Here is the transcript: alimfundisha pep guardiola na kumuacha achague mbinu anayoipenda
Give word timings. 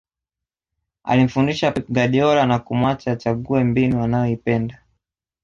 alimfundisha 1.03 1.71
pep 1.71 1.87
guardiola 1.89 2.45
na 2.45 2.59
kumuacha 2.59 3.11
achague 3.11 3.63
mbinu 3.63 4.03
anayoipenda 4.03 4.83